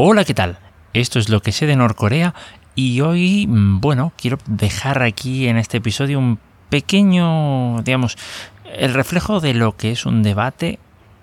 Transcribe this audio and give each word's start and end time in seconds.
Hola, 0.00 0.24
¿qué 0.24 0.32
tal? 0.32 0.58
Esto 0.92 1.18
es 1.18 1.28
lo 1.28 1.42
que 1.42 1.50
sé 1.50 1.66
de 1.66 1.74
Norcorea 1.74 2.32
y 2.76 3.00
hoy, 3.00 3.48
mm, 3.48 3.80
bueno, 3.80 4.12
quiero 4.16 4.38
dejar 4.46 5.02
aquí 5.02 5.48
en 5.48 5.56
este 5.56 5.78
episodio 5.78 6.20
un 6.20 6.38
pequeño, 6.70 7.82
digamos, 7.82 8.16
el 8.76 8.94
reflejo 8.94 9.40
de 9.40 9.54
lo 9.54 9.76
que 9.76 9.90
es 9.90 10.06
un 10.06 10.22
debate 10.22 10.78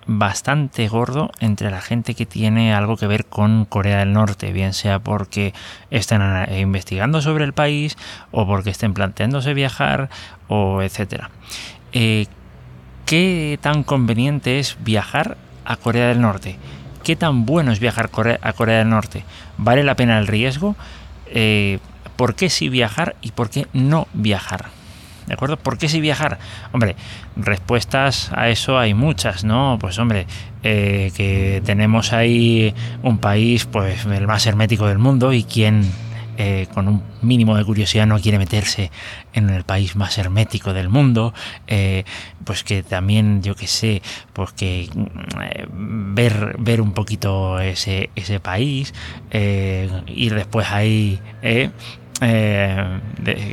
bastante 0.07 0.89
gordo 0.89 1.31
entre 1.39 1.71
la 1.71 1.79
gente 1.79 2.15
que 2.15 2.25
tiene 2.25 2.73
algo 2.73 2.97
que 2.97 3.07
ver 3.07 3.27
con 3.27 3.63
Corea 3.63 3.99
del 3.99 4.11
Norte, 4.11 4.51
bien 4.51 4.73
sea 4.73 4.99
porque 4.99 5.53
estén 5.89 6.21
investigando 6.57 7.21
sobre 7.21 7.45
el 7.45 7.53
país 7.53 7.95
o 8.31 8.45
porque 8.45 8.71
estén 8.71 8.93
planteándose 8.93 9.53
viajar 9.53 10.09
o 10.49 10.81
etcétera. 10.81 11.29
Eh, 11.93 12.25
¿Qué 13.05 13.57
tan 13.61 13.83
conveniente 13.83 14.59
es 14.59 14.75
viajar 14.83 15.37
a 15.63 15.77
Corea 15.77 16.09
del 16.09 16.19
Norte? 16.19 16.57
¿Qué 17.05 17.15
tan 17.15 17.45
bueno 17.45 17.71
es 17.71 17.79
viajar 17.79 18.09
a 18.41 18.53
Corea 18.53 18.79
del 18.79 18.89
Norte? 18.89 19.23
¿Vale 19.59 19.83
la 19.83 19.93
pena 19.95 20.17
el 20.17 20.25
riesgo? 20.25 20.75
Eh, 21.27 21.77
¿Por 22.15 22.33
qué 22.33 22.49
sí 22.49 22.67
viajar 22.67 23.15
y 23.21 23.29
por 23.29 23.51
qué 23.51 23.67
no 23.73 24.07
viajar? 24.15 24.69
¿De 25.27 25.35
acuerdo? 25.35 25.55
¿Por 25.55 25.77
qué 25.77 25.87
sí 25.87 26.01
viajar? 26.01 26.39
Hombre, 26.71 26.95
respuestas 27.35 28.31
a 28.33 28.49
eso 28.49 28.79
hay 28.79 28.95
muchas, 28.95 29.43
¿no? 29.43 29.77
Pues 29.79 29.99
hombre, 29.99 30.25
eh, 30.63 31.11
que 31.15 31.61
tenemos 31.63 32.11
ahí 32.11 32.73
un 33.03 33.19
país, 33.19 33.65
pues 33.65 34.03
el 34.07 34.25
más 34.25 34.47
hermético 34.47 34.87
del 34.87 34.97
mundo 34.97 35.31
y 35.31 35.43
quien 35.43 35.87
eh, 36.37 36.67
con 36.73 36.87
un 36.87 37.03
mínimo 37.21 37.55
de 37.55 37.63
curiosidad 37.63 38.05
no 38.05 38.19
quiere 38.19 38.37
meterse 38.37 38.91
en 39.33 39.49
el 39.49 39.63
país 39.63 39.95
más 39.95 40.17
hermético 40.17 40.73
del 40.73 40.89
mundo, 40.89 41.33
eh, 41.67 42.03
pues 42.43 42.63
que 42.63 42.83
también, 42.83 43.41
yo 43.41 43.55
que 43.55 43.67
sé, 43.67 44.01
pues 44.33 44.51
que 44.51 44.89
eh, 45.41 45.67
ver, 45.69 46.55
ver 46.59 46.81
un 46.81 46.93
poquito 46.93 47.59
ese, 47.59 48.09
ese 48.15 48.39
país, 48.39 48.93
ir 49.31 50.35
después 50.35 50.69
ahí, 50.71 51.21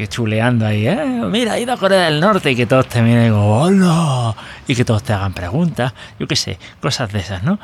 chuleando 0.09 0.67
ahí, 0.67 0.89
mira, 1.31 1.59
he 1.59 1.63
ido 1.63 1.73
a 1.73 1.77
Corea 1.77 2.07
del 2.07 2.21
Norte 2.21 2.51
y 2.51 2.57
que 2.57 2.67
todos 2.67 2.89
te 2.89 3.01
miren 3.01 3.33
hola, 3.33 4.35
y 4.67 4.75
que 4.75 4.85
todos 4.85 5.03
te 5.05 5.13
hagan 5.13 5.35
preguntas, 5.35 5.95
yo 6.19 6.27
que 6.27 6.37
sé, 6.37 6.59
cosas 6.81 7.13
de 7.13 7.21
esas, 7.21 7.43
¿no? 7.45 7.59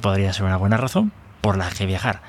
podría 0.00 0.32
ser 0.32 0.44
una 0.44 0.56
buena 0.56 0.76
razón 0.76 1.12
por 1.40 1.56
la 1.56 1.70
que 1.70 1.86
viajar. 1.86 2.20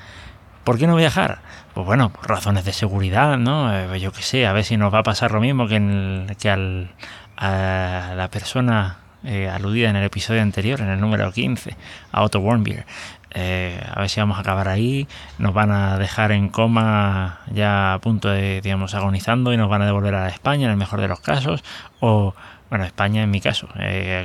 ¿Por 0.68 0.76
qué 0.76 0.86
no 0.86 0.96
viajar? 0.96 1.38
Pues 1.72 1.86
bueno, 1.86 2.10
por 2.10 2.28
razones 2.28 2.62
de 2.66 2.74
seguridad, 2.74 3.38
¿no? 3.38 3.74
Eh, 3.74 4.00
yo 4.00 4.12
qué 4.12 4.20
sé, 4.20 4.46
a 4.46 4.52
ver 4.52 4.64
si 4.64 4.76
nos 4.76 4.92
va 4.92 4.98
a 4.98 5.02
pasar 5.02 5.32
lo 5.32 5.40
mismo 5.40 5.66
que, 5.66 5.76
en 5.76 6.36
que 6.38 6.50
al, 6.50 6.90
a 7.38 8.12
la 8.14 8.28
persona 8.30 8.98
eh, 9.24 9.48
aludida 9.48 9.88
en 9.88 9.96
el 9.96 10.04
episodio 10.04 10.42
anterior, 10.42 10.82
en 10.82 10.90
el 10.90 11.00
número 11.00 11.32
15, 11.32 11.74
a 12.12 12.22
Otto 12.22 12.40
Warmbier. 12.40 12.84
Eh, 13.30 13.80
a 13.90 13.98
ver 13.98 14.10
si 14.10 14.20
vamos 14.20 14.36
a 14.36 14.42
acabar 14.42 14.68
ahí, 14.68 15.08
nos 15.38 15.54
van 15.54 15.70
a 15.70 15.96
dejar 15.96 16.32
en 16.32 16.50
coma 16.50 17.40
ya 17.50 17.94
a 17.94 17.98
punto 18.00 18.28
de, 18.28 18.60
digamos, 18.60 18.94
agonizando 18.94 19.54
y 19.54 19.56
nos 19.56 19.70
van 19.70 19.80
a 19.80 19.86
devolver 19.86 20.16
a 20.16 20.28
España 20.28 20.66
en 20.66 20.72
el 20.72 20.76
mejor 20.76 21.00
de 21.00 21.08
los 21.08 21.20
casos, 21.20 21.64
o, 22.00 22.34
bueno, 22.68 22.84
España 22.84 23.22
en 23.22 23.30
mi 23.30 23.40
caso, 23.40 23.68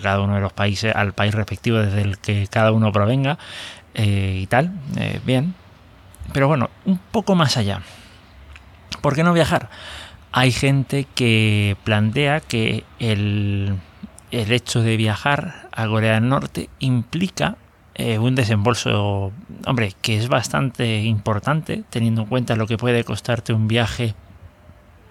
cada 0.02 0.20
uno 0.20 0.36
de 0.36 0.42
los 0.42 0.52
países, 0.52 0.94
al 0.94 1.14
país 1.14 1.34
respectivo 1.34 1.78
desde 1.78 2.02
el 2.02 2.18
que 2.18 2.48
cada 2.48 2.74
uno 2.74 2.92
provenga 2.92 3.38
y 3.96 4.46
tal, 4.48 4.74
bien, 5.24 5.56
pero 6.32 6.48
bueno, 6.48 6.70
un 6.86 6.98
poco 6.98 7.36
más 7.36 7.58
allá. 7.58 7.82
¿Por 9.02 9.16
qué 9.16 9.24
no 9.24 9.34
viajar? 9.34 9.70
Hay 10.32 10.52
gente 10.52 11.06
que 11.16 11.76
plantea 11.84 12.40
que 12.40 12.86
el, 13.00 13.78
hecho 14.32 14.82
de 14.82 14.98
viajar 14.98 15.70
a 15.72 15.88
Corea 15.88 16.14
del 16.16 16.30
Norte 16.30 16.70
implica 16.80 17.58
eh, 17.96 18.18
un 18.18 18.34
desembolso, 18.34 19.32
hombre, 19.66 19.94
que 20.02 20.18
es 20.18 20.28
bastante 20.28 21.04
importante, 21.04 21.84
teniendo 21.90 22.22
en 22.22 22.28
cuenta 22.28 22.56
lo 22.56 22.66
que 22.66 22.78
puede 22.78 23.04
costarte 23.04 23.54
un 23.54 23.68
viaje 23.68 24.16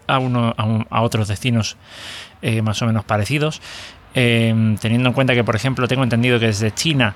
a, 0.08 0.18
uno, 0.18 0.54
a, 0.56 1.02
otros 1.02 1.28
destinos 1.28 1.76
eh, 2.40 2.62
más 2.62 2.82
o 2.82 2.86
menos 2.86 3.04
parecidos. 3.04 3.60
Eh, 4.14 4.76
teniendo 4.80 5.08
en 5.08 5.14
cuenta 5.14 5.34
que, 5.34 5.44
por 5.44 5.56
ejemplo, 5.56 5.88
tengo 5.88 6.02
entendido 6.02 6.38
que 6.38 6.46
desde 6.46 6.72
China 6.72 7.14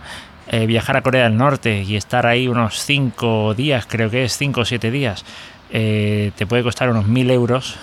eh, 0.48 0.66
viajar 0.66 0.96
a 0.96 1.02
Corea 1.02 1.24
del 1.24 1.36
Norte 1.36 1.82
y 1.82 1.96
estar 1.96 2.24
ahí 2.26 2.46
unos 2.46 2.80
5 2.80 3.54
días, 3.54 3.86
creo 3.86 4.10
que 4.10 4.24
es 4.24 4.36
5 4.36 4.60
o 4.60 4.64
7 4.64 4.90
días, 4.92 5.24
eh, 5.70 6.30
te 6.36 6.46
puede 6.46 6.62
costar 6.62 6.88
unos 6.88 7.06
1000 7.06 7.30
euros, 7.32 7.76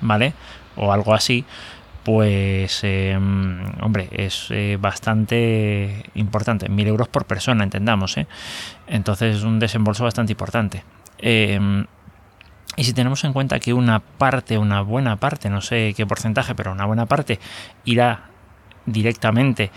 ¿vale? 0.00 0.32
O 0.76 0.90
algo 0.92 1.12
así, 1.12 1.44
pues, 2.02 2.80
em, 2.82 3.62
hombre, 3.82 4.08
es 4.10 4.46
eh, 4.50 4.78
bastante 4.80 6.04
importante. 6.14 6.68
1000 6.68 6.88
euros 6.88 7.08
por 7.08 7.26
persona, 7.26 7.62
entendamos, 7.62 8.16
¿eh? 8.16 8.26
Entonces 8.86 9.36
es 9.36 9.42
un 9.44 9.58
desembolso 9.58 10.04
bastante 10.04 10.32
importante. 10.32 10.84
Em, 11.18 11.86
y 12.76 12.84
si 12.84 12.94
tenemos 12.94 13.22
en 13.24 13.34
cuenta 13.34 13.60
que 13.60 13.74
una 13.74 14.00
parte, 14.00 14.56
una 14.56 14.80
buena 14.80 15.16
parte, 15.16 15.50
no 15.50 15.60
sé 15.60 15.92
qué 15.94 16.06
porcentaje, 16.06 16.54
pero 16.54 16.72
una 16.72 16.86
buena 16.86 17.04
parte 17.06 17.38
irá 17.84 18.31
directamente 18.86 19.70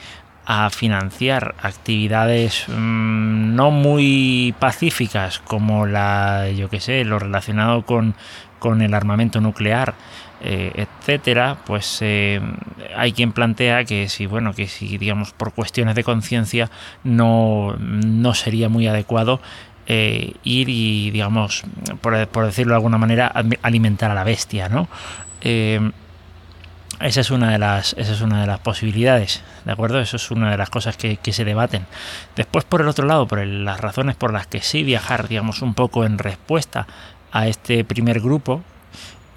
a 0.46 0.70
financiar 0.70 1.56
actividades 1.62 2.66
mm, 2.68 3.56
no 3.56 3.72
muy 3.72 4.54
pacíficas 4.60 5.40
como 5.40 5.86
la, 5.86 6.50
yo 6.52 6.70
que 6.70 6.80
sé, 6.80 7.04
lo 7.04 7.18
relacionado 7.18 7.86
con, 7.86 8.16
con 8.60 8.82
el 8.82 8.94
armamento 8.94 9.42
nuclear, 9.42 9.96
eh, 10.42 10.72
etcétera, 10.76 11.58
pues 11.66 12.00
eh, 12.02 12.40
hay 12.96 13.14
quien 13.14 13.32
plantea 13.32 13.86
que 13.86 14.08
si, 14.10 14.28
bueno, 14.28 14.54
que 14.54 14.68
si 14.68 14.98
digamos 14.98 15.32
por 15.32 15.54
cuestiones 15.54 15.96
de 15.96 16.04
conciencia 16.04 16.70
no, 17.04 17.76
no 17.80 18.34
sería 18.36 18.70
muy 18.70 18.86
adecuado 18.88 19.40
eh, 19.88 20.34
ir 20.44 20.70
y, 20.70 21.10
digamos, 21.12 21.64
por, 22.02 22.28
por, 22.28 22.46
decirlo 22.46 22.74
de 22.74 22.78
alguna 22.78 22.98
manera, 22.98 23.32
alimentar 23.62 24.12
a 24.12 24.14
la 24.14 24.24
bestia, 24.24 24.70
¿no? 24.70 24.88
Esa 27.01 27.22
es 27.22 27.29
una 27.29 27.51
de 27.51 27.59
las, 27.59 27.94
esa 27.97 28.13
es 28.13 28.22
una 28.22 28.41
de 28.41 28.47
las 28.47 28.59
posibilidades, 28.59 29.44
¿de 29.66 29.72
acuerdo? 29.72 30.00
Eso 30.00 30.16
es 30.16 30.31
una 30.31 30.51
de 30.51 30.57
las 30.57 30.69
cosas 30.69 30.95
que, 30.95 31.19
se 31.31 31.44
debaten. 31.44 31.85
Después, 32.35 32.63
por 32.63 32.81
el 32.81 32.88
otro 32.88 33.06
lado, 33.06 33.28
por 33.28 33.45
las 33.45 33.81
razones 33.81 34.16
por 34.16 34.31
las 34.31 34.47
que 34.47 34.61
sí 34.61 34.83
viajar, 34.83 35.28
digamos, 35.28 35.61
un 35.61 35.73
poco 35.73 36.06
en 36.06 36.17
respuesta 36.17 36.88
a 37.33 37.47
este 37.47 37.83
primer 37.83 38.22
grupo, 38.22 38.63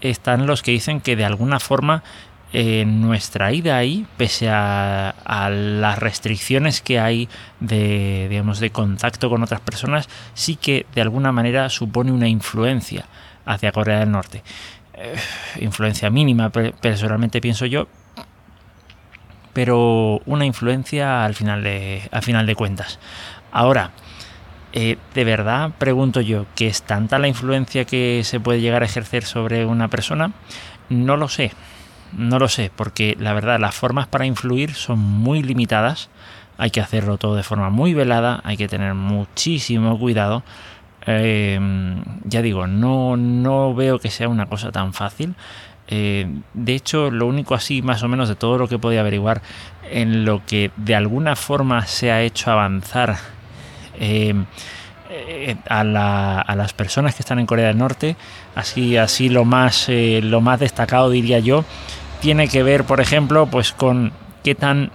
están 0.00 0.46
los 0.46 0.62
que 0.62 0.70
dicen 0.70 1.00
que 1.00 1.16
de 1.16 1.24
alguna 1.24 1.58
forma 1.58 2.04
nuestra 2.52 3.52
ida 3.52 3.76
ahí, 3.76 4.06
pese 4.16 4.48
a, 4.48 5.10
a, 5.10 5.50
las 5.50 5.98
restricciones 5.98 6.80
que 6.80 6.98
hay 6.98 7.28
de, 7.60 8.28
digamos, 8.30 8.60
de 8.60 8.70
contacto 8.70 9.28
con 9.28 9.42
otras 9.42 9.60
personas, 9.60 10.08
sí 10.34 10.56
que 10.56 10.86
de 10.94 11.02
alguna 11.02 11.32
manera 11.32 11.68
supone 11.68 12.12
una 12.12 12.28
influencia 12.28 13.04
hacia 13.44 13.72
Corea 13.72 13.98
del 13.98 14.10
Norte. 14.10 14.42
Eh, 15.00 15.16
influencia 15.60 16.10
mínima, 16.10 16.50
personalmente 16.50 17.40
pienso 17.40 17.66
yo, 17.66 17.86
pero 19.52 20.20
una 20.26 20.44
influencia 20.44 21.24
al 21.24 21.34
final 21.34 21.62
de, 21.62 22.08
al 22.10 22.22
final 22.22 22.46
de 22.46 22.56
cuentas. 22.56 22.98
Ahora, 23.52 23.92
eh, 24.72 24.98
de 25.14 25.24
verdad 25.24 25.70
pregunto 25.78 26.20
yo, 26.20 26.46
¿que 26.56 26.66
es 26.66 26.82
tanta 26.82 27.20
la 27.20 27.28
influencia 27.28 27.84
que 27.84 28.22
se 28.24 28.40
puede 28.40 28.60
llegar 28.60 28.82
a 28.82 28.86
ejercer 28.86 29.24
sobre 29.24 29.64
una 29.64 29.86
persona? 29.86 30.32
No 30.88 31.16
lo 31.16 31.28
sé, 31.28 31.52
no 32.12 32.40
lo 32.40 32.48
sé, 32.48 32.72
porque 32.74 33.16
la 33.20 33.34
verdad 33.34 33.60
las 33.60 33.76
formas 33.76 34.08
para 34.08 34.26
influir 34.26 34.74
son 34.74 34.98
muy 34.98 35.44
limitadas, 35.44 36.10
hay 36.56 36.70
que 36.70 36.80
hacerlo 36.80 37.18
todo 37.18 37.36
de 37.36 37.44
forma 37.44 37.70
muy 37.70 37.94
velada, 37.94 38.40
hay 38.42 38.56
que 38.56 38.66
tener 38.66 38.94
muchísimo 38.94 39.96
cuidado 39.96 40.42
eh, 41.10 41.58
ya 42.24 42.42
digo, 42.42 42.66
no, 42.66 43.16
no 43.16 43.74
veo 43.74 43.98
que 43.98 44.10
sea 44.10 44.28
una 44.28 44.44
cosa 44.44 44.70
tan 44.70 44.92
fácil. 44.92 45.34
Eh, 45.86 46.26
de 46.52 46.74
hecho, 46.74 47.10
lo 47.10 47.26
único 47.26 47.54
así, 47.54 47.80
más 47.80 48.02
o 48.02 48.08
menos, 48.08 48.28
de 48.28 48.34
todo 48.34 48.58
lo 48.58 48.68
que 48.68 48.78
podía 48.78 49.00
averiguar, 49.00 49.40
en 49.90 50.26
lo 50.26 50.44
que 50.44 50.70
de 50.76 50.94
alguna 50.94 51.34
forma 51.34 51.86
se 51.86 52.12
ha 52.12 52.20
hecho 52.20 52.50
avanzar 52.50 53.16
eh, 53.98 54.34
a, 55.70 55.82
las 55.82 56.72
personas 56.74 57.14
que 57.14 57.22
están 57.22 57.38
en 57.38 57.46
Corea 57.46 57.68
del 57.68 57.78
Norte, 57.78 58.16
así, 58.54 58.98
así 58.98 59.30
lo 59.30 59.46
más, 59.46 59.88
lo 59.88 60.42
más 60.42 60.60
destacado 60.60 61.08
diría 61.08 61.38
yo, 61.38 61.64
tiene 62.20 62.48
que 62.48 62.62
ver, 62.62 62.84
por 62.84 63.00
ejemplo, 63.00 63.46
pues 63.46 63.72
con 63.72 64.12
qué 64.44 64.54
tan, 64.54 64.90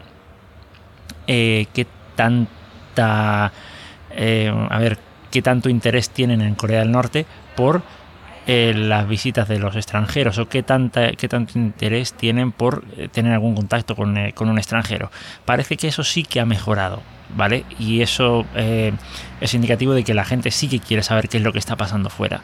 qué 1.26 1.88
tanta, 2.16 3.46
a 3.46 4.78
ver, 4.78 5.00
qué 5.34 5.42
tanto 5.42 5.68
interés 5.68 6.12
tienen 6.12 6.42
en 6.42 6.54
Corea 6.54 6.82
del 6.82 6.92
Norte 6.92 7.26
por 7.56 7.82
eh, 8.46 8.72
las 8.76 9.08
visitas 9.08 9.48
de 9.48 9.58
los 9.58 9.76
extranjeros 9.76 10.38
o 10.38 10.48
qué, 10.48 10.62
tanta, 10.62 11.14
qué 11.14 11.28
tanto 11.28 11.58
interés 11.58 12.14
tienen 12.14 12.52
por 12.52 12.84
eh, 12.98 13.08
tener 13.12 13.34
algún 13.34 13.56
contacto 13.56 13.96
eh, 14.16 14.34
con, 14.36 14.50
un 14.50 14.58
extranjero. 14.60 15.10
Parece 15.44 15.76
que 15.76 15.88
eso 15.88 16.04
sí 16.04 16.22
que 16.22 16.40
ha 16.40 16.46
mejorado, 16.46 17.02
¿vale? 17.36 17.66
Y 17.80 18.02
eso 18.02 18.46
es 18.54 19.54
indicativo 19.56 19.96
de 19.96 20.04
que 20.04 20.14
la 20.14 20.24
gente 20.24 20.52
sí 20.52 20.70
que 20.70 20.80
quiere 20.80 21.02
saber 21.02 21.30
qué 21.30 21.38
es 21.38 21.44
lo 21.44 21.52
que 21.52 21.58
está 21.58 21.78
pasando 21.78 22.12
fuera. 22.12 22.42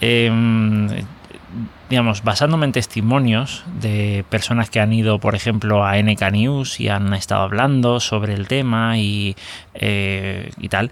Em, 0.00 0.88
digamos, 1.90 2.24
basándome 2.24 2.64
en 2.64 2.72
testimonios 2.72 3.64
de 3.80 4.24
personas 4.30 4.70
que 4.70 4.80
han 4.80 4.94
ido, 4.94 5.18
por 5.18 5.34
ejemplo, 5.34 5.84
a 5.84 5.98
NK 5.98 6.22
News 6.32 6.80
y 6.80 6.88
han 6.88 7.12
estado 7.12 7.42
hablando 7.42 8.00
sobre 8.00 8.32
el 8.32 8.48
tema 8.48 8.96
y, 8.96 9.36
y 9.74 10.68
tal, 10.70 10.90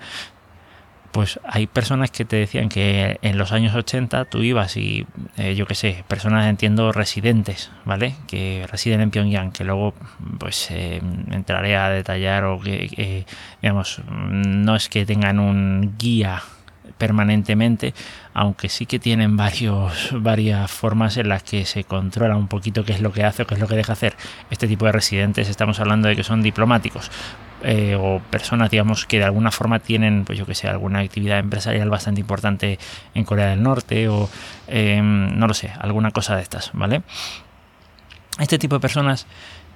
pues 1.13 1.39
hay 1.45 1.67
personas 1.67 2.11
que 2.11 2.25
te 2.25 2.37
decían 2.37 2.69
que 2.69 3.19
en 3.23 3.39
los 3.39 3.53
años 3.53 3.75
80 3.75 4.25
tú 4.25 4.43
ibas 4.43 4.77
y, 4.77 5.07
eh, 5.37 5.55
yo 5.55 5.67
qué 5.67 5.75
sé, 5.75 6.05
personas 6.09 6.47
entiendo 6.47 6.91
residentes, 6.91 7.71
¿vale? 7.85 8.17
Que 8.27 8.67
residen 8.71 9.03
en 9.03 9.11
Pyongyang, 9.11 9.53
que 9.53 9.65
luego 9.65 9.95
pues 10.39 10.71
eh, 10.71 11.01
entraré 11.31 11.77
a 11.77 11.91
detallar 11.91 12.45
o 12.45 12.59
que, 12.61 13.27
digamos, 13.61 14.01
no 14.09 14.75
es 14.75 14.89
que 14.89 15.05
tengan 15.05 15.39
un 15.39 15.95
guía 15.99 16.43
permanentemente, 16.97 17.95
aunque 18.33 18.69
sí 18.69 18.87
que 18.87 18.99
tienen 18.99 19.37
varias 19.37 20.71
formas 20.71 21.17
en 21.17 21.29
las 21.29 21.43
que 21.43 21.65
se 21.65 21.85
controla 21.85 22.37
un 22.37 22.49
poquito 22.49 22.85
qué 22.85 22.93
es 22.93 23.01
lo 23.01 23.13
que 23.13 23.25
hace 23.25 23.43
o 23.43 23.47
qué 23.47 23.55
es 23.55 23.61
lo 23.61 23.67
que 23.67 23.77
deja 23.77 23.93
hacer 23.93 24.15
este 24.51 24.69
tipo 24.69 24.87
de 24.87 24.93
residentes. 24.93 25.49
Estamos 25.49 25.81
hablando 25.81 26.09
de 26.09 26.17
que 26.17 26.25
son 26.25 26.43
diplomáticos. 26.43 27.11
Eh, 27.65 27.95
o 27.95 28.21
personas, 28.31 28.71
digamos, 28.71 29.07
que 29.07 29.19
de 29.19 29.25
alguna 29.25 29.53
forma 29.53 29.79
tienen, 29.79 30.25
pues 30.25 30.37
yo 30.37 30.47
que 30.47 30.55
sé, 30.55 30.69
alguna 30.69 30.99
actividad 30.99 31.39
empresarial 31.39 31.89
bastante 31.91 32.21
importante 32.21 32.79
en 33.15 33.25
Corea 33.25 33.49
del 33.49 33.63
Norte 33.63 34.09
o, 34.09 34.29
em, 34.67 35.39
no 35.39 35.47
lo 35.47 35.55
sé, 35.55 35.71
alguna 35.79 36.11
cosa 36.11 36.35
de 36.35 36.43
estas, 36.43 36.71
¿vale? 36.73 37.03
Este 38.41 38.59
tipo 38.59 38.75
de 38.75 38.81
personas 38.81 39.27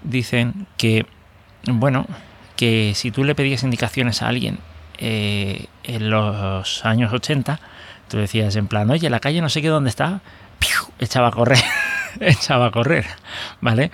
dicen 0.02 0.66
que, 0.76 1.06
bueno, 1.64 2.06
que 2.56 2.92
si 2.96 3.10
tú 3.12 3.22
le 3.22 3.34
pedías 3.34 3.62
indicaciones 3.62 4.22
a 4.22 4.28
alguien 4.28 4.58
eh, 4.98 5.66
en 5.84 6.10
los 6.10 6.84
años 6.84 7.12
80, 7.12 7.60
tú 8.08 8.16
decías 8.16 8.56
en 8.56 8.66
plan, 8.66 8.90
oye, 8.90 9.10
la 9.10 9.20
calle 9.20 9.40
no 9.40 9.48
sé 9.48 9.62
qué 9.62 9.68
dónde 9.68 9.90
está, 9.90 10.22
echaba 10.98 11.28
a 11.28 11.30
correr, 11.30 11.62
echaba 12.20 12.66
a 12.66 12.70
correr, 12.70 13.06
¿vale? 13.60 13.90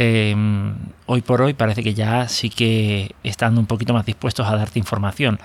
Em, 0.00 0.76
hoy 1.06 1.22
por 1.22 1.42
hoy 1.42 1.54
parece 1.54 1.82
que 1.82 1.92
ya 1.92 2.28
sí 2.28 2.50
que 2.50 3.16
están 3.24 3.58
un 3.58 3.66
poquito 3.66 3.92
más 3.92 4.06
dispuestos 4.06 4.46
a 4.46 4.56
darte 4.56 4.78
información. 4.78 5.40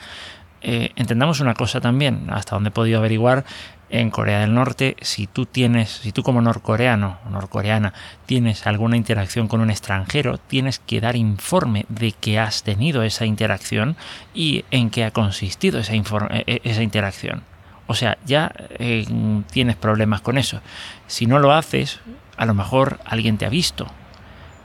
Eh, 0.62 0.92
entendamos 0.96 1.40
una 1.40 1.56
cosa 1.56 1.82
también, 1.82 2.28
hasta 2.30 2.56
donde 2.56 2.70
he 2.70 2.72
podido 2.72 3.00
averiguar, 3.00 3.46
en 3.90 4.12
Corea 4.12 4.42
del 4.42 4.54
Norte, 4.54 4.96
si 5.02 5.26
tú 5.26 5.48
tienes, 5.48 5.90
si 5.90 6.12
tú 6.12 6.22
como 6.22 6.40
norcoreano 6.42 7.18
o 7.26 7.32
norcoreana 7.32 7.94
tienes 8.28 8.68
alguna 8.68 8.96
interacción 8.96 9.48
con 9.48 9.60
un 9.60 9.72
extranjero, 9.72 10.38
tienes 10.38 10.78
que 10.78 11.02
dar 11.02 11.16
informe 11.16 11.86
de 11.90 12.12
que 12.12 12.38
has 12.38 12.62
tenido 12.62 13.02
esa 13.02 13.26
interacción 13.26 13.96
y 14.36 14.66
en 14.70 14.92
qué 14.92 15.04
ha 15.04 15.12
consistido 15.12 15.80
esa, 15.80 15.94
e, 15.94 16.62
e, 16.64 16.84
interacción. 16.84 17.44
O 17.88 17.96
sea, 17.96 18.18
ya 18.26 18.52
eh, 18.78 19.06
tienes 19.52 19.76
problemas 19.78 20.22
con 20.22 20.38
eso. 20.38 20.62
Si 21.08 21.26
no 21.26 21.40
lo 21.40 21.54
haces, 21.54 22.00
a 22.38 22.46
lo 22.46 22.54
mejor 22.54 23.00
alguien 23.06 23.38
te 23.38 23.46
ha 23.46 23.50
visto 23.50 23.88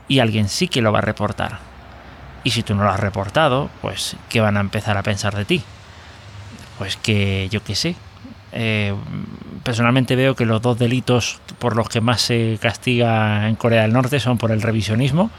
y 0.09 0.19
alguien 0.21 0.49
sí 0.49 0.69
que 0.69 0.81
lo 0.81 0.91
va 0.91 0.99
a 0.99 1.03
reportar. 1.03 1.59
Y 2.43 2.51
si 2.51 2.63
tú 2.63 2.75
no 2.75 2.85
lo 2.85 2.91
has 2.91 3.01
reportado, 3.01 3.69
pues 3.83 4.17
¿qué 4.29 4.41
van 4.41 4.57
a 4.57 4.61
empezar 4.61 4.97
a 4.97 5.03
pensar 5.03 5.37
de 5.37 5.45
ti? 5.45 5.63
Pues 6.79 6.97
que 6.97 7.49
yo 7.51 7.63
qué 7.63 7.75
sé. 7.75 7.95
Eh, 8.53 8.95
personalmente 9.63 10.17
veo 10.17 10.35
que 10.35 10.47
los 10.47 10.63
dos 10.63 10.79
delitos 10.79 11.41
por 11.59 11.77
los 11.77 11.89
que 11.89 12.01
más 12.01 12.23
se 12.23 12.59
castiga 12.61 13.47
en 13.49 13.57
Corea 13.57 13.83
del 13.83 13.93
Norte 13.93 14.21
son 14.21 14.39
por 14.39 14.51
el 14.51 14.63
revisionismo 14.63 15.31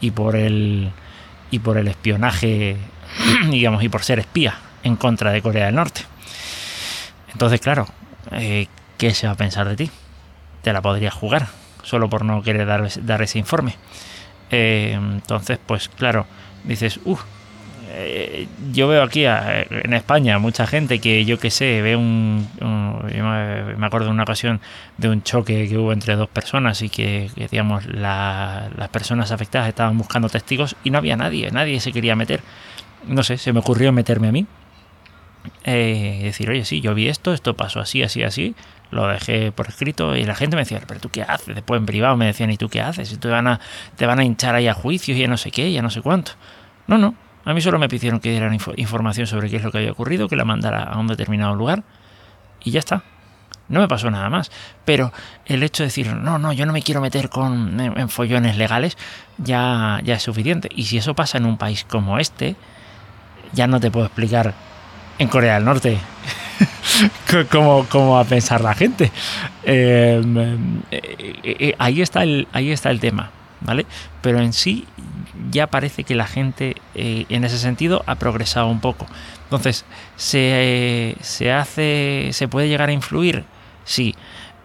y 0.00 0.10
por 0.10 0.34
el 0.34 0.90
y 1.50 1.60
por 1.60 1.78
el 1.78 1.88
espionaje, 1.88 2.76
digamos, 3.50 3.82
y 3.82 3.88
por 3.88 4.02
ser 4.02 4.18
espía 4.18 4.58
en 4.82 4.96
contra 4.96 5.30
de 5.30 5.40
Corea 5.40 5.66
del 5.66 5.76
Norte. 5.76 6.02
Entonces, 7.32 7.60
claro, 7.60 7.86
eh, 8.32 8.66
¿qué 8.96 9.14
se 9.14 9.26
va 9.26 9.34
a 9.34 9.36
pensar 9.36 9.68
de 9.68 9.76
ti? 9.76 9.90
Te 10.62 10.72
la 10.72 10.82
podrías 10.82 11.14
jugar 11.14 11.46
solo 11.82 12.08
por 12.08 12.24
no 12.24 12.42
querer 12.42 12.66
dar, 12.66 12.88
dar 13.02 13.22
ese 13.22 13.38
informe. 13.38 13.76
Eh, 14.50 14.92
entonces, 14.94 15.58
pues 15.64 15.88
claro, 15.88 16.26
dices, 16.64 17.00
uff, 17.04 17.22
eh, 17.90 18.46
yo 18.70 18.86
veo 18.86 19.02
aquí 19.02 19.24
en 19.24 19.92
España 19.94 20.38
mucha 20.38 20.66
gente 20.66 20.98
que 21.00 21.24
yo 21.24 21.38
que 21.38 21.50
sé, 21.50 21.80
ve 21.80 21.96
un, 21.96 22.46
me 22.60 23.86
acuerdo 23.86 24.06
de 24.06 24.12
una 24.12 24.24
ocasión 24.24 24.60
de 24.98 25.08
un 25.08 25.22
choque 25.22 25.66
que 25.68 25.78
hubo 25.78 25.92
entre 25.92 26.14
dos 26.14 26.28
personas 26.28 26.82
y 26.82 26.90
que, 26.90 27.30
digamos 27.50 27.86
las 27.86 28.88
personas 28.90 29.32
afectadas 29.32 29.68
estaban 29.68 29.96
buscando 29.96 30.28
testigos 30.28 30.76
y 30.84 30.90
no 30.90 30.98
había 30.98 31.16
nadie, 31.16 31.50
nadie 31.50 31.80
se 31.80 31.92
quería 31.92 32.14
meter. 32.14 32.42
No 33.06 33.22
sé, 33.22 33.38
se 33.38 33.52
me 33.52 33.60
ocurrió 33.60 33.90
meterme 33.92 34.28
a 34.28 34.32
mí. 34.32 34.46
Eh, 35.64 36.20
decir, 36.24 36.50
oye, 36.50 36.64
sí, 36.64 36.80
yo 36.80 36.94
vi 36.94 37.08
esto, 37.08 37.32
esto 37.32 37.54
pasó 37.54 37.80
así, 37.80 38.02
así, 38.02 38.22
así, 38.22 38.54
lo 38.90 39.06
dejé 39.06 39.52
por 39.52 39.68
escrito 39.68 40.16
y 40.16 40.24
la 40.24 40.34
gente 40.34 40.56
me 40.56 40.62
decía, 40.62 40.80
pero 40.86 41.00
tú 41.00 41.10
qué 41.10 41.22
haces, 41.22 41.54
después 41.54 41.78
en 41.78 41.86
privado 41.86 42.16
me 42.16 42.26
decían, 42.26 42.50
¿y 42.50 42.56
tú 42.56 42.68
qué 42.68 42.80
haces? 42.80 43.12
Y 43.12 43.16
te 43.16 43.28
van 43.28 43.46
a, 43.46 43.60
te 43.96 44.06
van 44.06 44.18
a 44.18 44.24
hinchar 44.24 44.54
ahí 44.54 44.68
a 44.68 44.74
juicios 44.74 45.16
y 45.16 45.20
ya 45.20 45.28
no 45.28 45.36
sé 45.36 45.50
qué, 45.50 45.70
ya 45.72 45.82
no 45.82 45.90
sé 45.90 46.00
cuánto. 46.00 46.32
No, 46.86 46.96
no, 46.96 47.14
a 47.44 47.54
mí 47.54 47.60
solo 47.60 47.78
me 47.78 47.88
pidieron 47.88 48.20
que 48.20 48.30
dieran 48.30 48.58
información 48.76 49.26
sobre 49.26 49.50
qué 49.50 49.56
es 49.56 49.62
lo 49.62 49.70
que 49.70 49.78
había 49.78 49.92
ocurrido, 49.92 50.28
que 50.28 50.36
la 50.36 50.44
mandara 50.44 50.82
a 50.82 50.98
un 50.98 51.06
determinado 51.06 51.54
lugar 51.54 51.82
y 52.62 52.70
ya 52.70 52.78
está. 52.78 53.02
No 53.68 53.80
me 53.80 53.88
pasó 53.88 54.10
nada 54.10 54.30
más. 54.30 54.50
Pero 54.84 55.12
el 55.46 55.62
hecho 55.62 55.82
de 55.82 55.88
decir, 55.88 56.14
no, 56.14 56.38
no, 56.38 56.52
yo 56.52 56.66
no 56.66 56.72
me 56.72 56.82
quiero 56.82 57.00
meter 57.00 57.28
con, 57.28 57.78
en, 57.80 58.08
follones 58.08 58.56
legales, 58.56 58.96
ya, 59.36 60.00
ya 60.04 60.14
es 60.14 60.22
suficiente. 60.22 60.68
Y 60.74 60.84
si 60.84 60.98
eso 60.98 61.14
pasa 61.14 61.38
en 61.38 61.44
un 61.44 61.58
país 61.58 61.84
como 61.84 62.18
este, 62.18 62.56
ya 63.52 63.66
no 63.66 63.80
te 63.80 63.90
puedo 63.90 64.06
explicar 64.06 64.54
en 65.18 65.28
Corea 65.28 65.54
del 65.54 65.64
Norte 65.64 65.98
cómo 67.90 68.12
va 68.12 68.20
a 68.20 68.24
pensar 68.24 68.60
la 68.60 68.74
gente. 68.74 69.10
Em, 69.64 70.80
eh, 70.90 71.34
eh, 71.42 71.74
ahí, 71.78 72.02
está 72.02 72.22
el, 72.22 72.48
ahí 72.52 72.70
está 72.70 72.90
el 72.90 73.00
tema, 73.00 73.30
¿vale? 73.60 73.86
Pero 74.22 74.40
en 74.40 74.52
sí 74.52 74.86
ya 75.50 75.66
parece 75.66 76.04
que 76.04 76.14
la 76.14 76.26
gente 76.26 76.76
eh, 76.94 77.26
en 77.28 77.44
ese 77.44 77.58
sentido 77.58 78.02
ha 78.06 78.16
progresado 78.16 78.68
un 78.68 78.80
poco. 78.80 79.06
Entonces, 79.44 79.84
¿se, 80.16 81.16
se 81.20 81.52
hace, 81.52 82.30
se 82.32 82.48
puede 82.48 82.68
llegar 82.68 82.88
a 82.88 82.92
influir? 82.92 83.44
Sí. 83.84 84.14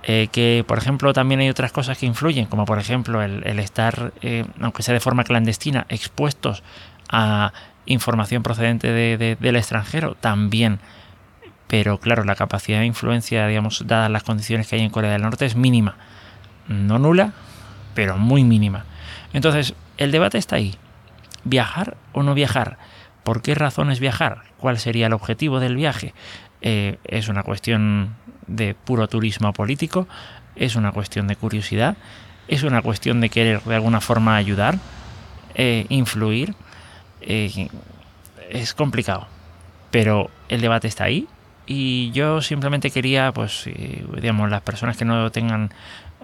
que 0.03 0.65
por 0.67 0.77
ejemplo 0.77 1.13
también 1.13 1.39
hay 1.39 1.49
otras 1.49 1.71
cosas 1.71 1.97
que 1.97 2.05
influyen, 2.05 2.45
como 2.45 2.65
por 2.65 2.77
ejemplo 2.77 3.21
el, 3.21 3.57
estar, 3.59 4.11
aunque 4.59 4.83
sea 4.83 4.93
de 4.93 4.99
forma 4.99 5.23
clandestina, 5.23 5.85
expuestos 5.87 6.61
a 7.09 7.53
información 7.85 8.43
procedente 8.43 8.91
del 8.91 9.55
extranjero, 9.55 10.15
también 10.19 10.81
pero 11.67 11.99
claro, 11.99 12.23
la 12.23 12.35
capacidad 12.35 12.79
de 12.79 12.85
influencia, 12.85 13.47
digamos, 13.47 13.83
dadas 13.87 14.11
las 14.11 14.23
condiciones 14.23 14.67
que 14.67 14.75
hay 14.75 14.81
en 14.81 14.89
Corea 14.89 15.11
del 15.11 15.21
Norte, 15.21 15.45
es 15.45 15.55
mínima. 15.55 15.95
No 16.67 16.99
nula, 16.99 17.33
pero 17.93 18.17
muy 18.17 18.43
mínima. 18.43 18.85
Entonces, 19.33 19.73
el 19.97 20.11
debate 20.11 20.37
está 20.37 20.57
ahí. 20.57 20.75
¿Viajar 21.43 21.97
o 22.13 22.23
no 22.23 22.33
viajar? 22.33 22.77
¿Por 23.23 23.41
qué 23.41 23.55
razones 23.55 23.99
viajar? 23.99 24.43
¿Cuál 24.57 24.79
sería 24.79 25.07
el 25.07 25.13
objetivo 25.13 25.59
del 25.59 25.75
viaje? 25.75 26.13
Eh, 26.61 26.97
¿Es 27.03 27.27
una 27.27 27.43
cuestión 27.43 28.15
de 28.47 28.75
puro 28.75 29.07
turismo 29.07 29.51
político? 29.53 30.07
¿Es 30.55 30.75
una 30.75 30.91
cuestión 30.91 31.27
de 31.27 31.35
curiosidad? 31.35 31.97
¿Es 32.47 32.63
una 32.63 32.81
cuestión 32.81 33.21
de 33.21 33.29
querer 33.29 33.61
de 33.63 33.75
alguna 33.75 34.01
forma 34.01 34.35
ayudar? 34.35 34.77
Eh, 35.55 35.85
¿Influir? 35.89 36.55
Eh, 37.21 37.69
es 38.49 38.73
complicado. 38.73 39.27
Pero 39.91 40.29
el 40.49 40.61
debate 40.61 40.87
está 40.87 41.05
ahí 41.05 41.27
y 41.65 42.11
yo 42.11 42.41
simplemente 42.41 42.91
quería, 42.91 43.31
pues, 43.31 43.67
eh, 43.67 44.05
digamos, 44.21 44.49
las 44.49 44.61
personas 44.61 44.97
que 44.97 45.05
no 45.05 45.31
tengan 45.31 45.71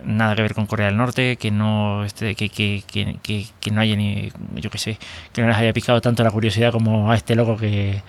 nada 0.03 0.35
que 0.35 0.41
ver 0.41 0.53
con 0.53 0.65
Corea 0.65 0.87
del 0.87 0.97
Norte, 0.97 1.37
que 1.37 1.51
no 1.51 2.03
este, 2.03 2.35
que, 2.35 2.49
que, 2.49 2.83
que, 2.87 3.45
que 3.59 3.71
no 3.71 3.81
haya 3.81 3.95
ni, 3.95 4.31
yo 4.55 4.69
qué 4.69 4.77
sé, 4.77 4.97
que 5.33 5.41
no 5.41 5.47
les 5.47 5.57
haya 5.57 5.73
picado 5.73 6.01
tanto 6.01 6.23
la 6.23 6.31
curiosidad 6.31 6.71
como 6.71 7.11
a 7.11 7.15
este 7.15 7.35
loco 7.35 7.57
que, 7.57 8.01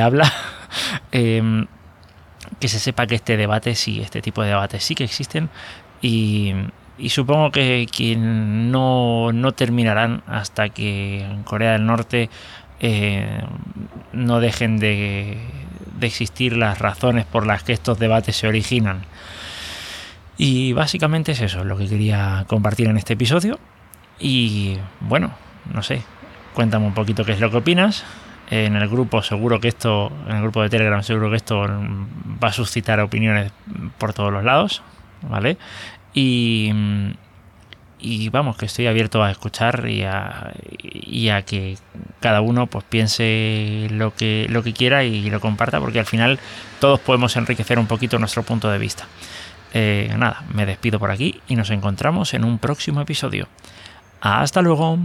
habla, 0.00 0.32
em, 1.12 1.66
que 2.60 2.68
se 2.68 2.78
sepa 2.78 3.06
que 3.06 3.16
este 3.16 3.36
debate 3.36 3.74
sí, 3.74 4.00
este 4.00 4.22
tipo 4.22 4.42
de 4.42 4.48
debates 4.48 4.84
sí 4.84 4.94
que 4.94 5.04
existen 5.04 5.50
y, 6.02 6.54
supongo 7.08 7.50
que, 7.50 7.86
que 7.94 8.16
no, 8.16 9.32
no 9.32 9.52
terminarán 9.52 10.22
hasta 10.26 10.68
que 10.70 11.20
en 11.20 11.42
Corea 11.42 11.72
del 11.72 11.86
Norte 11.86 12.30
eh, 12.80 13.40
no 14.12 14.40
dejen 14.40 14.78
de, 14.78 15.38
de 15.98 16.06
existir 16.06 16.56
las 16.56 16.78
razones 16.78 17.24
por 17.24 17.46
las 17.46 17.62
que 17.62 17.72
estos 17.72 17.98
debates 17.98 18.36
se 18.36 18.48
originan. 18.48 19.02
Y 20.38 20.72
básicamente 20.72 21.32
es 21.32 21.40
eso 21.40 21.64
lo 21.64 21.76
que 21.76 21.88
quería 21.88 22.44
compartir 22.48 22.88
en 22.88 22.98
este 22.98 23.14
episodio. 23.14 23.58
Y 24.18 24.78
bueno, 25.00 25.32
no 25.72 25.82
sé, 25.82 26.02
cuéntame 26.54 26.86
un 26.86 26.94
poquito 26.94 27.24
qué 27.24 27.32
es 27.32 27.40
lo 27.40 27.50
que 27.50 27.58
opinas. 27.58 28.04
En 28.48 28.76
el 28.76 28.88
grupo 28.88 29.22
seguro 29.22 29.60
que 29.60 29.68
esto, 29.68 30.12
en 30.28 30.36
el 30.36 30.42
grupo 30.42 30.62
de 30.62 30.68
Telegram 30.68 31.02
seguro 31.02 31.30
que 31.30 31.36
esto 31.36 31.62
va 31.62 32.48
a 32.48 32.52
suscitar 32.52 33.00
opiniones 33.00 33.50
por 33.98 34.12
todos 34.12 34.32
los 34.32 34.44
lados, 34.44 34.82
¿vale? 35.22 35.58
Y, 36.14 36.70
y 37.98 38.28
vamos, 38.28 38.56
que 38.56 38.66
estoy 38.66 38.86
abierto 38.86 39.22
a 39.22 39.30
escuchar 39.30 39.88
y 39.88 40.02
a, 40.02 40.52
y 40.80 41.28
a 41.30 41.42
que 41.42 41.76
cada 42.20 42.40
uno 42.40 42.66
pues 42.66 42.84
piense 42.84 43.88
lo 43.90 44.14
que, 44.14 44.46
lo 44.50 44.62
que 44.62 44.72
quiera 44.72 45.04
y 45.04 45.28
lo 45.30 45.40
comparta, 45.40 45.80
porque 45.80 45.98
al 45.98 46.06
final 46.06 46.38
todos 46.80 47.00
podemos 47.00 47.36
enriquecer 47.36 47.78
un 47.78 47.86
poquito 47.86 48.18
nuestro 48.18 48.42
punto 48.42 48.70
de 48.70 48.78
vista. 48.78 49.06
Eh, 49.72 50.14
nada, 50.16 50.44
me 50.54 50.66
despido 50.66 50.98
por 50.98 51.10
aquí 51.10 51.40
y 51.48 51.56
nos 51.56 51.70
encontramos 51.70 52.34
en 52.34 52.44
un 52.44 52.58
próximo 52.58 53.00
episodio. 53.00 53.48
Hasta 54.20 54.62
luego. 54.62 54.98